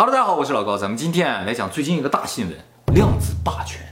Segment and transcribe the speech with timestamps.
[0.00, 2.56] Hello，大家好，我是老高，咱们今天来讲最近一个大新闻——
[2.96, 3.82] 量子霸权。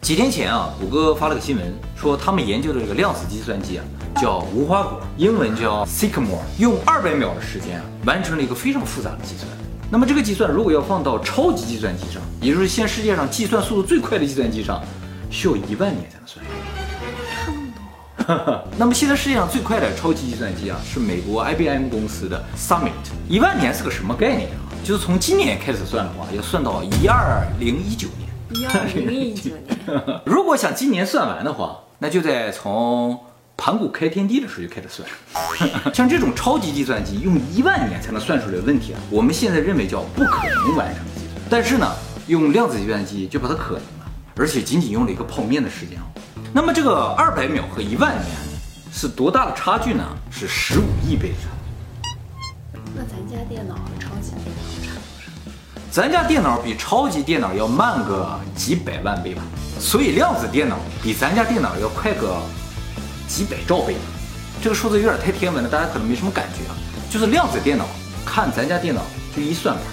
[0.00, 3.84] 几天前啊，谷歌发了个新闻，说他们研究的这个量子计算机啊，
[4.20, 9.48] 叫无花果，英文叫 Sycamore，用二百秒的时间啊，完成了一个非常复杂的计算。
[9.92, 14.82] 那么这个计算如果要放到超级计算机上，也就是现世界上计算速度最快的计算机上，
[15.30, 16.44] 需要一万年才能算。
[18.78, 22.92] 那么现在世界上最快的超级计算机啊，是美国 IBM 公司的 Summit。
[23.28, 24.60] 一万年是个什么概念啊？
[24.84, 28.30] 就是从今年开始算的话，要算到一二零一九年。
[28.50, 33.18] 一二零一九年， 如果想今年算完的话，那就得从
[33.56, 35.08] 盘古开天地的时候就开始算。
[35.92, 41.42] 像这种超级计算机用一万年才能算出来的问题啊，我们现在认为叫不可能完成的计算。
[41.50, 41.90] 但是呢，
[42.26, 44.06] 用量子计算机就把它可能了，
[44.36, 46.04] 而且仅仅用了一个泡面的时间啊。
[46.56, 48.26] 那么这个二百秒和一万年
[48.92, 50.04] 是多大的差距呢？
[50.30, 52.80] 是十五亿倍的差距。
[52.94, 55.50] 那咱家电脑和超级电脑差多少？
[55.90, 59.42] 咱家电脑比超级电脑要慢个几百万倍吧，
[59.80, 62.36] 所以量子电脑比咱家电脑要快个
[63.26, 63.96] 几百兆倍。
[64.62, 66.76] 这个数字有点太天文了，大家可能没什么感觉啊。
[67.10, 67.84] 就是量子电脑
[68.24, 69.00] 看咱家电脑
[69.34, 69.84] 就一算盘，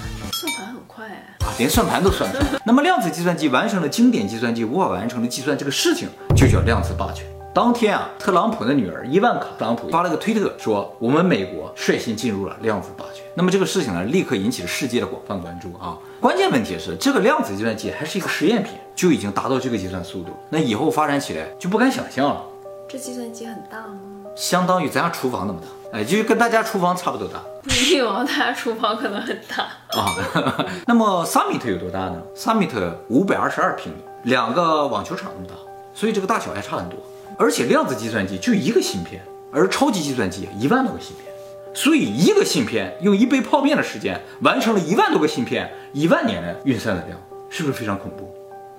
[1.62, 2.60] 连算盘都算不上。
[2.64, 7.24] 那么量子计算机完成了经典计算机无法完成的计算这个事情，就叫量子霸权。
[7.54, 13.24] 当天啊，特朗普的女儿伊万卡·特朗普发了个推特，说我们美国率先进入了量子霸权。
[13.36, 15.96] 那么这个事情呢，立刻引起了世界的广泛关注啊。
[16.20, 22.42] 关键问题是，这个量子计算机还是一个实验品，就已经达到这个计算速度，那以后发展起来就不敢想象了。
[22.90, 24.00] 这计算机很大吗？
[24.36, 29.64] 相当于咱家厨房那么大，哎，就是跟大家厨房差不多大不一定哦，大家厨房可能很大。
[30.00, 30.66] 啊。
[30.88, 32.70] 那么 Summit 有多大呢？Summit
[33.10, 35.54] 五百二十二平米，两个网球场那么大，
[35.94, 36.98] 所以这个大小还差很多。
[37.38, 39.22] 而且量子计算机就一个芯片，
[39.52, 41.32] 而超级计算机一万多个芯片，
[41.74, 48.34] 所以一个芯片用一杯泡面的时间完成了一万多个芯片一万年的运算的量，是不是非常恐怖？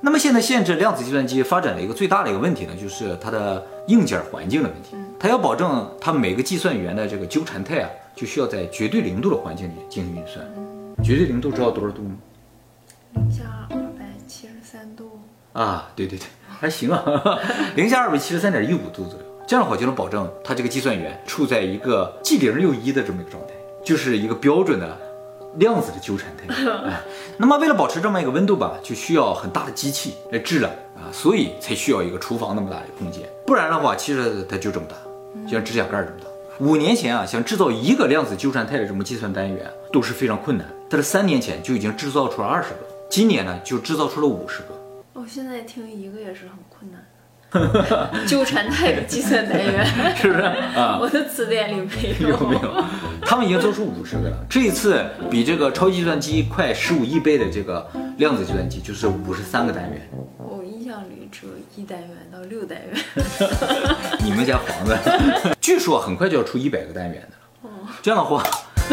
[0.04, 4.96] 那么现在限制量子计算机发展的一个最大的一个问题呢，就是它的硬件环境的问题。
[5.16, 10.44] 它要保证它每个计算元的这个纠缠态啊，就需要在绝对零度的环境里进行运算。
[11.04, 12.16] 绝对零度知道多少度吗？
[13.12, 15.20] 零下二百七十三度，
[15.52, 17.04] 啊，对对对，还行啊，
[17.76, 23.52] 零下二百七十三点一五度左右，这样的话就能保证它这个计算元处在一个既零又一的这么一个状态，
[23.84, 24.98] 就是一个标准的
[25.56, 26.52] 量子的纠缠态。
[26.88, 27.00] 哎，
[27.36, 34.96] 那么为了保持这么一个温度吧，就需要很大的机器来制冷啊，所以才需要一个厨房那么大的空间，不然的话，其实它就这么大，
[35.44, 36.26] 就像指甲盖这么大。
[36.60, 42.76] 五年前啊，想制造一个量子纠缠态的这么计算单元都是非常困难，但是三年前就已经制造出了二十个，
[43.10, 44.68] 今年呢就制造出了五十个。
[45.14, 47.06] 我现在听一个也是很困难的。
[48.26, 49.84] 纠缠态的计算单元，
[50.16, 50.98] 是不是啊？
[51.00, 52.30] 我的词典里没有。
[52.30, 52.84] 有没有？
[53.22, 54.36] 他们已经做出五十个了。
[54.48, 57.86] 这一次比这个超级计算机快十五亿倍的这个
[58.18, 60.08] 量子计算机，就是五十三个单元。
[60.38, 62.98] 我印象里只有一单元到六单元。
[64.24, 64.96] 你们家房子，
[65.60, 67.88] 据说很快就要出一百个单元的了。
[68.02, 68.42] 这样的话，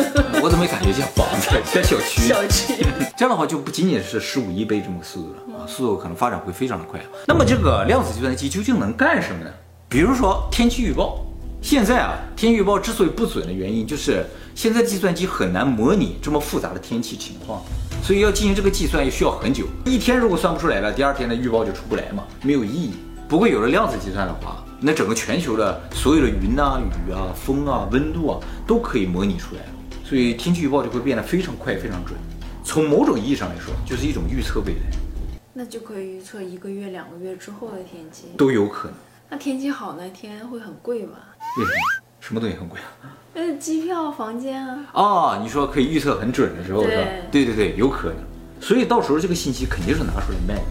[0.41, 2.21] 我怎么感觉像房子，像小区？
[2.21, 2.73] 小区。
[3.17, 7.05] 这样的话就不仅仅是十五亿倍这么个速度了啊，速度可能发展会非常的快啊。
[7.27, 9.51] 那么这个量子计算机究竟能干什么呢？
[9.87, 11.25] 比如说天气预报。
[11.61, 17.61] 现在啊，天气预报之所以不准的原因，就是现在计算机很难模拟这么复杂的天气情况，
[18.01, 19.65] 所以要进行这个计算也需要很久。
[19.83, 22.93] 一天如果算不出来了，第二天的预报就出不来嘛，没有意义。
[23.27, 29.67] 不过有了量子计算的话，那整个全球的所有的云啊、雨啊、风啊、温度啊都可以模拟出来了，
[30.09, 32.17] 所以天气预报就会变得非常快、非常准。
[32.63, 34.97] 从某种意义上来说，就是一种预测未来，
[35.53, 38.29] 那就可以预测一个月、两个月之后的天气。
[38.35, 38.97] 都有可能。
[39.29, 41.13] 那天气好那天会很贵吧？
[41.59, 41.77] 为什么？
[42.19, 43.13] 什么东西很贵啊？
[43.35, 44.79] 呃，机票、房间啊。
[44.93, 47.03] 哦，你说可以预测很准的时候是吧？
[47.31, 48.17] 对对对，有可能。
[48.59, 50.61] 所以到时候这个信息肯定是拿出来卖的。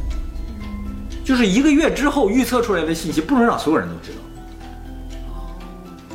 [1.24, 4.18] 就是一个月之后预测出来的信息，不能让所有人都知道。
[5.28, 5.54] 哦，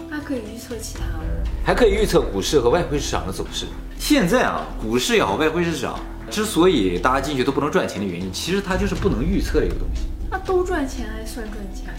[0.10, 1.24] 那可以预测其他吗？
[1.66, 3.66] 还可以预测股市和外汇市场的走势。
[3.98, 5.98] 现在啊，股市也好，外汇市场
[6.30, 10.02] 之所以大家进去都不能赚钱的原因，其实它就是不能预测的一个东西。
[10.30, 11.94] 那都赚钱还算赚钱吗？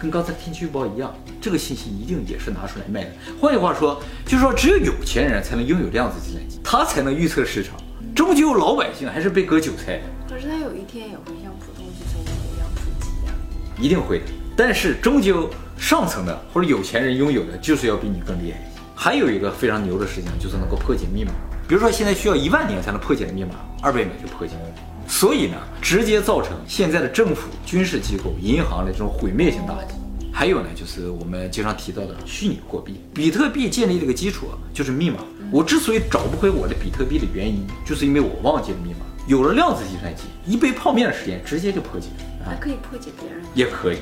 [0.00, 3.10] 跟刚才天气预报一样，这个信息一定也是拿出来卖的。
[3.40, 7.74] 换句话说，就是说只有有钱人才能拥有量子计算机，他才能预测市场。
[8.14, 13.32] 终究老百姓还是被割韭菜的，可是他有一天也会像普通计算机一样普及呀、
[13.80, 14.26] 一定会的。
[14.56, 18.60] 但是终究上层的或者有钱人拥有的就是要比你更厉害。
[18.94, 21.32] 还有一个非常牛的事情，就是能够破解密码。
[21.66, 24.60] 比如说现在需要一万年才能破解的密码，二百秒就破解了。
[25.06, 29.94] 所以呢，直接造成现在的政府、军事机构、银行的这种毁灭性打击。
[30.32, 33.00] 还有呢，就是我们经常提到的虚拟货币。
[33.12, 35.18] 比特币建立这个基础就是密码。
[35.50, 38.98] 我之所以找不回我的比特币的原因，就是因为我忘记了密码。
[39.26, 42.08] 有了量子计算机，一杯泡面的时间直接就破解
[42.40, 43.42] 了，还可以破解别人。
[43.54, 43.98] 也可以。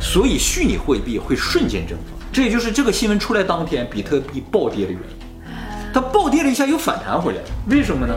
[0.00, 5.52] 所以虚拟货币会瞬间蒸发，这也就是这个新闻出来当天比特币暴跌的原因。
[5.94, 8.14] 它暴跌了一下又反弹回来了，为什么呢？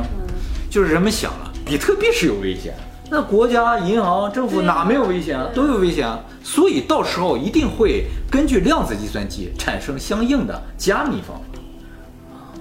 [0.70, 2.74] 就是人们想了，比特币是有危险，
[3.10, 5.48] 那国家、银行、政府哪没有危险啊？
[5.56, 6.20] 都有危险啊！
[6.44, 11.44] 所以到时候一定会根据量子计算机产生相应的加密方法。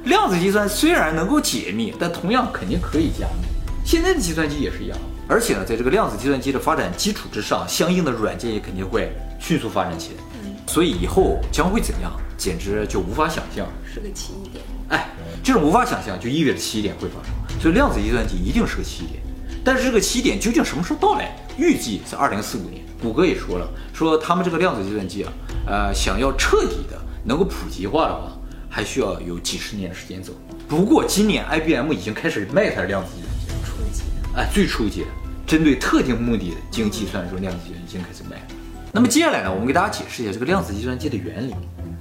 [0.05, 3.49] 量子计算虽然能够解密，但同样肯定可以加密。
[3.85, 4.97] 现在的计算机也是一样，
[5.27, 9.11] 而且呢，在这个量子计算机的发展基础之上，相应的软件也肯定会
[9.41, 10.23] 迅速发展起来。
[10.69, 13.67] 所以以后将会怎样，简直就无法想象。
[13.93, 14.62] 是个奇异点。
[14.91, 15.09] 哎，
[15.43, 17.61] 这种无法想象就意味着奇异点会发生。
[17.61, 19.23] 所以量子计算机一定是个奇异点。
[19.65, 21.35] 但是这个起点究竟什么时候到来？
[21.56, 22.82] 预计是二零四五年。
[23.03, 25.32] 谷歌也说了，说他们这个量子计算机啊，
[25.67, 28.32] 呃，想要彻底的能够普及化的话，
[28.69, 30.32] 还需要有几十年的时间走。
[30.69, 35.06] 不过今年 IBM 已经开始卖它的量子计算机了，初级的，哎，最初级的，
[35.47, 38.57] 针对特定目的的经计算的时候，量子计算机已经开始卖了。
[38.99, 41.53] 那么接下来呢，我们给大家解释一下这个量子计算机的原理，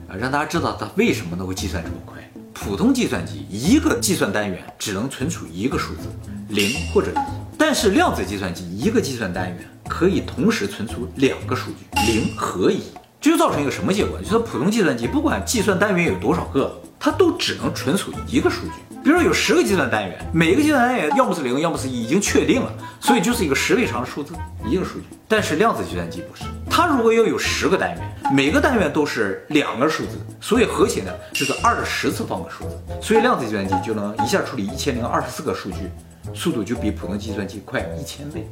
[0.10, 2.18] 啊，让大家知道它为什么能够计算这么快。
[2.56, 6.10] 普通计算机一个计算单元只能存储一个数字，
[6.50, 7.18] 零或者一。
[7.56, 12.82] 但是量子计算机一个计算单元可以同时存储两个数据，零和一，
[13.22, 14.20] 这就造成一个什么结果？
[14.20, 18.98] 就是普通计算机不管计算单元有多少个，它都只能存储一个数据。
[19.04, 24.34] 比如说有十个计算单元，每个计算单元要么是零，要么是一，已经确定了，所以就是一个十位长的数字，
[24.68, 25.06] 一个数据。
[25.28, 26.44] 但是量子计算机不是，
[26.78, 35.90] 它如果要有十个单元，每个单元都是两个数字，所以合起来就是二的十次方个数字，所以量子计算机就能一下处理一千零二十四个数据。
[36.36, 38.48] 速度就比普通计算机快一千倍，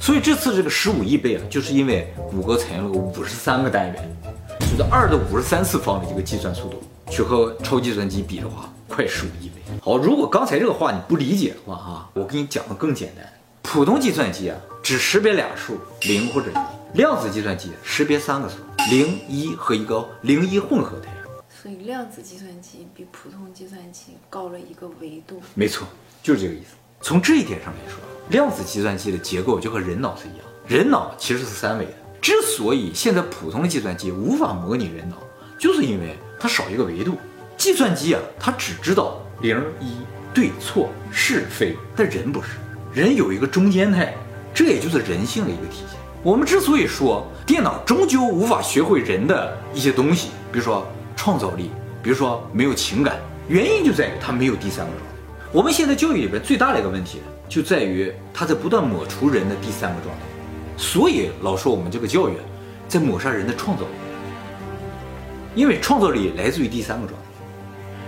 [0.00, 4.16] 所以这次这个十五亿倍啊，就是因为谷歌采用了五十三个单元，
[4.58, 9.62] 就是二的五十三次方的一个计算速度，去和超计算机比的话，快十五亿倍。
[9.80, 13.24] 好，如果刚才这个话你不理解的话哈，我给你讲的更简单，
[13.70, 18.54] 普通计算机啊只识别俩数，零或者一，量子计算机识别三个数，
[18.90, 21.10] 零一和一个零一混合态。
[21.50, 25.42] 所以量子计算机比普通计算机高了一个维度。
[25.52, 25.86] 没错，
[26.22, 26.76] 就是这个意思。
[27.02, 27.98] 从这一点上来说，
[28.30, 30.46] 量子计算机的结构就和人脑是一样。
[30.66, 31.92] 人脑其实是三维的。
[32.22, 35.18] 之所以现在普通的计算机无法模拟人脑，
[35.58, 37.18] 就是因为它少一个维度。
[37.58, 39.98] 计算机啊，它只知道零一
[40.32, 42.48] 对错是非，但人不是，
[42.92, 44.14] 人有一个中间态，
[44.54, 45.98] 这也就是人性的一个体现。
[46.22, 51.70] 我们之所以说电脑终究无法学会人的一些东西，比如说创造力，
[52.02, 55.06] 比如说没有情感，原因就在于它没有第三个状态。
[55.52, 60.22] 我们现在教育里边最大的一个问题，就在于它在不断抹除人的第三个状态，
[60.76, 62.32] 所以老说我们这个教育
[62.88, 63.88] 在抹杀人的创造力，
[65.54, 67.26] 因为创造力来自于第三个状态。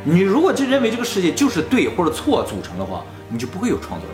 [0.03, 4.13] 你如果就认为这个世界就是对或者错组成的话，你就不会有创造力。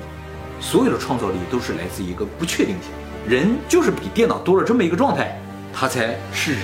[0.60, 2.90] 所有的创造力都是来自一个不确定性，
[3.26, 5.38] 人就是比电脑多了这么一个状态，
[5.72, 6.62] 他才是人。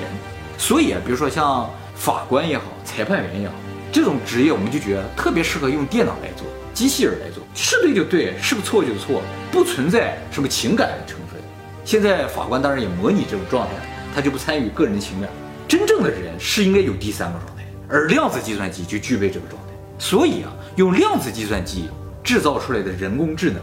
[0.58, 3.54] 所以啊，比如说像法官也好，裁判员也好。
[3.92, 11.38] 这种职业我们就觉得特别适合用电脑来做，机器人来做，是对就对，是不错就错，不存在什么情感的成分。
[11.84, 13.72] 现在法官当然也模拟这种状态，
[14.14, 15.28] 他就不参与个人情感。
[15.68, 19.68] 真正的人是应该有第三个状态，而量子计算机就具备这个状态。
[19.98, 21.90] 所以啊，用量子计算机
[22.24, 23.60] 制造出来的人工智能，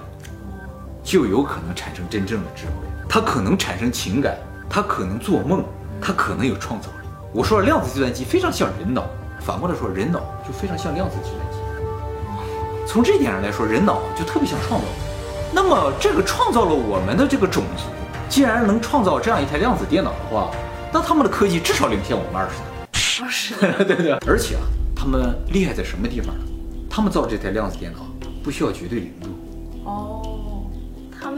[1.09, 2.71] 就有可能产生真正的智慧，
[3.09, 4.37] 它可能产生情感，
[4.69, 5.63] 它可能做梦，
[5.99, 7.09] 它可能有创造力。
[7.33, 9.07] 我说了，量子计算机非常像人脑。
[9.39, 11.57] 反过来说，人脑就非常像量子计算机。
[12.85, 14.85] 从这一点上来说，人脑就特别像创造。
[15.51, 17.85] 那么，这个创造了我们的这个种族，
[18.29, 20.51] 既然能创造这样一台量子电脑的话，
[20.93, 23.25] 那他们的科技至少领先我们二十年。
[23.25, 24.11] 二十年， 对对。
[24.27, 24.61] 而且啊，
[24.95, 26.43] 他们厉害在什么地方呢？
[26.87, 27.99] 他们造这台量子电脑
[28.43, 29.29] 不需要绝对零度。
[29.85, 30.28] 哦，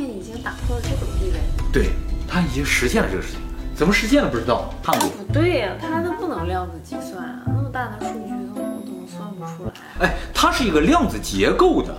[0.01, 1.39] 他已经打破了这种地位。
[1.72, 1.91] 对，
[2.27, 3.39] 他已经实现了这个事情。
[3.75, 4.74] 怎么实现了不知道？
[4.84, 10.08] 那不对呀，他都不能量子计算啊，那么大的数据都都算不出来。
[10.08, 11.96] 哎，它是一个量子结构的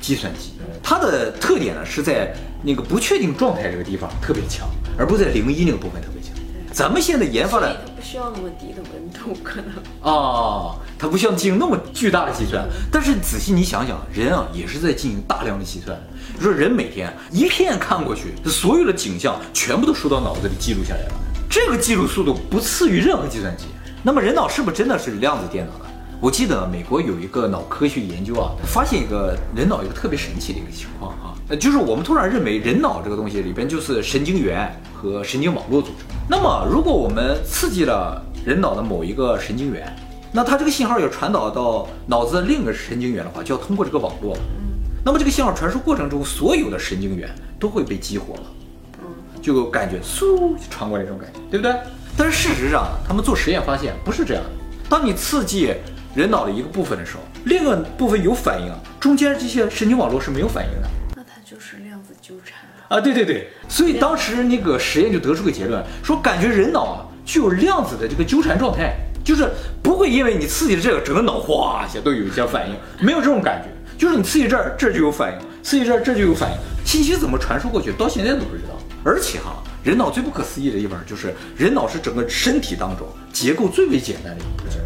[0.00, 4.68] 计算机，它的特点呢是在那个不确定状态这个地方特别强，
[4.98, 6.32] 而不是在零一那个部分特别强。
[6.72, 12.66] 咱们现在研发的它不需要那么低的温度，可能啊，它不需要进行那么巨大的计算。
[12.90, 16.00] 但是仔细你想想，人啊也是在进行大量的计算。
[16.34, 21.14] 你说人每天一片看过去，所有的景象全部都收到脑子里记录下来了。
[21.50, 23.66] 这个记录速度不次于任何计算机。
[24.02, 25.91] 那么人脑是不是真的是量子电脑呢？
[26.22, 36.06] 我记得美国有一个脑科学研究啊，发现一个人脑一个特别神奇的一个情况啊，呃，就是我们突然认为人脑这个东西里边就是神经元和神经网络组成。
[36.30, 39.92] 那么，如果我们刺激了人脑的某一个神经元，
[40.30, 44.38] 那它这个信号要传导到脑子的另一个神经元的话，就要通过这个网络。
[45.04, 48.42] 那么这个信号传输过程中，所有的神经元都会被激活了，
[49.42, 51.74] 就感觉嗖就传过来这种感觉，对不对？
[52.16, 54.50] 但是事实上，他们做实验发现不是这样的。
[54.88, 55.74] 当你刺激
[56.14, 60.88] 人脑的一个部分的时候，另一个部分有反应啊，中间这些神经网络是没有反应的。
[61.16, 69.48] 那它就是量子纠缠啊，对对对，所以当时那个实验就得出个结论，说感觉人脑啊具有量子的这个纠缠状态，就是
[69.82, 78.78] 不会因为你刺激了这个，整个脑哗一下都有一些反应，没有这种感觉，就是你刺激这儿，这儿就有反应，刺激这儿，这儿就有反应，信息怎么传输过去，到现在都不知道。
[79.02, 84.82] 而且哈，人脑最不可思议的地方就是，人脑是整个身体当中结构最为简单的一部分。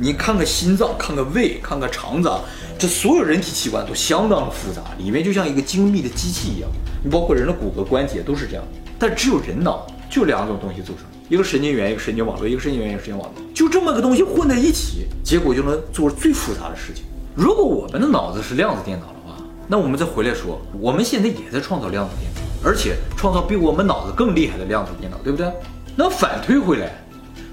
[0.00, 2.30] 你看个心脏，看个胃，看个肠子，
[2.78, 6.70] 这所有人体器官都相当的复杂，里面就像一个精密的机器一样。
[7.02, 8.62] 你包括人的骨骼关节都是这样，
[8.96, 17.04] 但只有人脑就两种东西组成，一个神经元，一个神经网络，一个神经元，一个神经网络，就这么个东西混在一起，结果就能做最复杂的事情。
[17.34, 25.52] 如果我们的脑子是量子电脑的话，那我们再回来说，我们现在也在创造量子电脑，而且创造比我们脑子更厉害的量子电脑，对不对？
[25.96, 27.04] 那反推回来。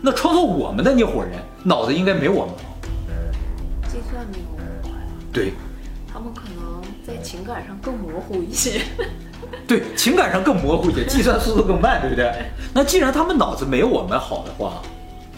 [0.05, 4.91] 那创造我们的那伙人脑子应该没我们好，计算没有我们快。
[5.33, 5.51] 对，
[6.07, 8.81] 他们可能在情感上更模糊一些。
[9.67, 12.31] 对，情感上更模糊一些，计算速度更慢，对不对？
[12.71, 14.79] 那既然他们脑子没有我们好的话，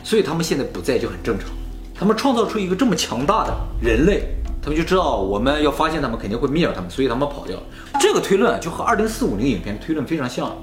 [0.03, 1.47] 所以他们现在不在就很正常。
[1.95, 4.27] 他们创造出一个这么强大的人类，
[4.61, 7.63] 他们就知道我们要发现他们肯定会灭了他们，所以他们跑掉了。
[8.01, 10.53] 这个推论就和二零四五零影片推论非常像。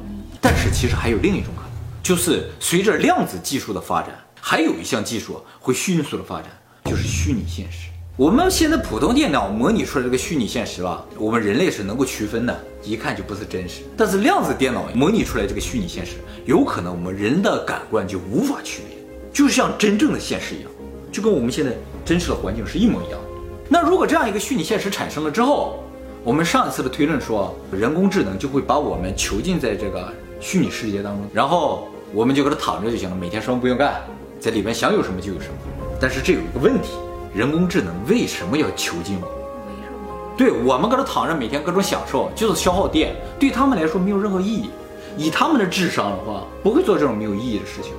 [0.43, 1.64] 但是其实还有另一种可能。
[2.05, 6.51] 就是随着量子技术的发展，还有一项技术会迅速的发展，
[6.85, 7.89] 就是虚拟现实。
[8.15, 13.81] 我们现在普通电脑模拟出来这个虚拟现实吧，我们人类是能够区分的，一看就不是真实。
[13.97, 18.99] 但是量子电脑模拟出来这个虚拟现实，有可能我们人的感官就无法区别，
[19.33, 20.71] 就像真正的现实一样，
[21.11, 21.73] 就跟我们现在
[22.05, 23.29] 真实的环境是一模一样的。
[23.67, 25.83] 那如果这样一个虚拟现实产生了之后，
[26.23, 31.89] 我们上一次的推论说，人工智能就会把我们囚禁在这个虚拟世界当中，然后。
[32.15, 34.01] 我们就搁这躺着就行了，每天什么不用干，
[34.39, 35.55] 在里面想有什么就有什么。
[36.01, 36.93] 但是这有一个问题，
[37.35, 39.27] 人工智能为什么要囚禁我？
[39.67, 40.37] 没什么。
[40.37, 44.71] 对我们搁这躺着，每天各种享受，就是消耗电，对他们来说没有任何意义。
[45.17, 47.93] 以他们的智商的话，不会做这种没有意义的事情。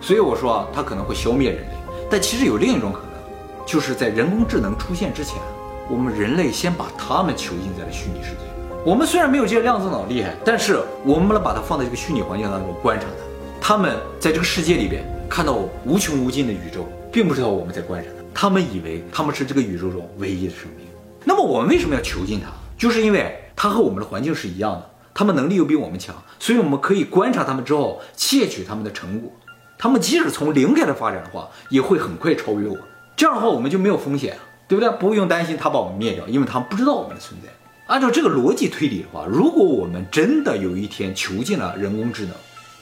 [0.00, 1.68] 所以我说啊，它可能会消灭人类。
[2.10, 5.40] 但其实有另一种可能，就是在人工智能出现之前，
[5.88, 8.38] 我们人类先把他们囚禁在了虚拟世界。
[8.84, 13.31] 我们虽然没有这些量子脑厉害，但是我们能把它放在这个虚拟环境当中观察它。
[13.64, 18.24] 他们在这个世界里边看到无穷无尽的宇宙，并不知道我们在观察他。
[18.34, 20.84] 他们以为他们是这个宇宙中唯一的生命。
[21.24, 22.48] 那么我们为什么要囚禁他？
[22.76, 29.30] 就是因为他和我们的环境是一样的，他们能力又比我们强，所以我们可以观察他们之后窃取他们的成果。
[29.78, 32.76] 他们即使从零开始发展的话，也会很快超越我。
[33.14, 34.90] 这样的话，我们就没有风险，对不对？
[34.98, 37.48] 不用担心他把我们灭掉，因为他们不知道我们的存在。
[37.86, 42.32] 按照这个逻辑推理的话，如果我们真的有一天囚禁了人工智能，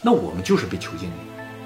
[0.02, 1.16] 那我们就是被囚禁的，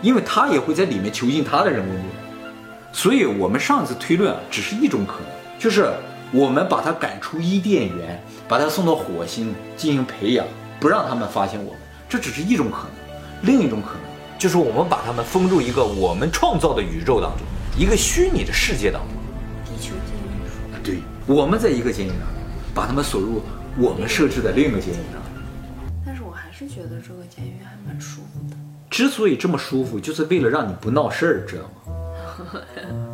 [0.03, 2.53] 因为他也会在里面囚禁他的人工智能，
[2.93, 5.89] 所以我们上次推论啊，只是一种可能，就是
[6.33, 10.45] 我们把他赶出伊甸园，把他送到火星进行培养，
[10.81, 12.91] 不让他们发现我们，这只是一种可能。
[13.43, 14.01] 另一种可能
[14.39, 17.47] 就是我们把他们封入一个我们创造的宇宙当中，
[17.79, 19.11] 一个虚拟的世界当中。
[19.65, 20.83] 地球监狱。
[20.83, 22.29] 对，我们在一个监狱当中，
[22.75, 23.43] 把他们锁入
[23.79, 25.24] 我们设置的另一个监狱当中。
[26.85, 28.57] 是觉得这个监狱还蛮舒服的。
[28.91, 32.61] 之所以这么舒服，就是为了让你不闹事儿，知道吗？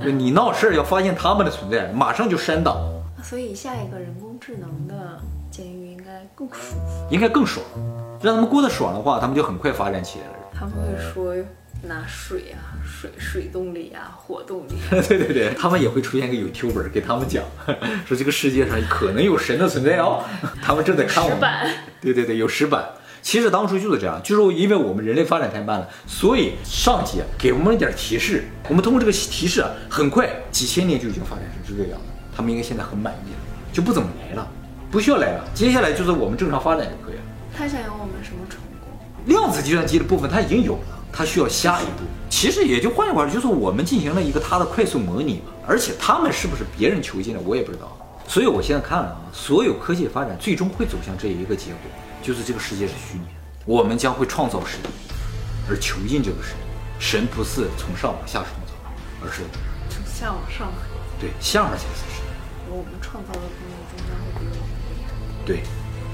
[0.04, 2.76] 你闹事儿要发现他们的存在，马上就删档。
[3.22, 7.64] 所以下一个人工智能的监狱应该更舒服，应该更爽。
[8.22, 10.32] 让他们过得爽的话，他们就很快发展起来了。
[10.52, 11.34] 他们会说
[11.82, 14.74] 拿水啊，水水动力啊，火动力。
[14.90, 17.42] 对对对，他们也会出现一个 YouTuber 给他们讲，
[18.06, 20.22] 说这个世界上可能有神的存在哦。
[20.60, 21.70] 他们正在看我们。
[22.02, 22.84] 对对对，有石板。
[23.22, 32.06] 其实当初就是这样，就是因为我们人类发展太慢了，所以上级给我们一点提示，我们通过这个提示，很快几千年就已经发展成这个样子。
[32.34, 33.38] 他们应该现在很满意了，
[33.72, 34.48] 就不怎么来了，
[34.90, 35.44] 不需要来了。
[35.54, 37.22] 接下来就是我们正常发展就可以了。
[37.56, 38.88] 他想要我们什么成果？
[39.26, 40.80] 量子计算机的部分他已经有了，
[41.12, 42.04] 他需要下一步。
[42.30, 45.52] 其实也就换句话，就是我们进行了一个他的快速模拟嘛。
[45.66, 47.96] 而且他们是不是别人囚禁的，我也不知道。
[48.26, 51.90] 所以我现在看了啊，所有科技发展最终会走向这一个结果。
[52.22, 53.24] 就是这个世界是虚拟，
[53.64, 54.78] 我们将会创造神，
[55.68, 56.56] 而囚禁这个神。
[56.98, 58.72] 神不是从上往下创造，
[59.24, 59.42] 而是
[59.88, 60.70] 从下往上。
[61.18, 62.24] 对，下面才是神。
[62.68, 65.12] 我们创造的东西终将会被我们厉害。
[65.46, 65.62] 对，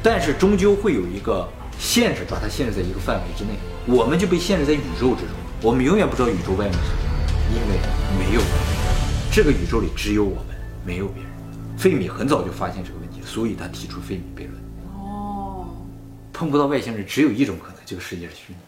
[0.02, 1.48] 但是终究会有一个
[1.78, 7.10] 限制把它限制在一个范围之内，我们就被限制在宇宙之中，我们永远不知道宇宙外面是什么，
[7.50, 7.78] 因为
[8.16, 11.32] 没有外面，这个宇宙里只有我们，没有别人。
[11.76, 14.65] 费米很早就发现这个问题，所以他提出费米悖论。
[16.36, 18.58] 哦，碰不到外星人，只有一种可能，这个世界是虚拟。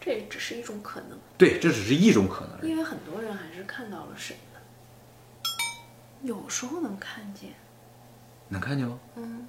[0.00, 2.68] 这也只是一种可能，对，这只是一种可能。
[2.68, 4.60] 因为很多人还是看到了神的，
[6.22, 7.50] 有时候能看见。
[8.48, 8.98] 能看见吗？
[9.14, 9.46] 嗯，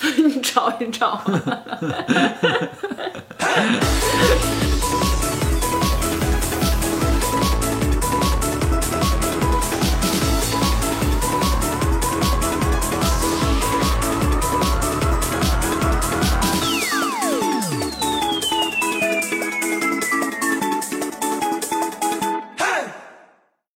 [0.26, 1.22] 你找一找。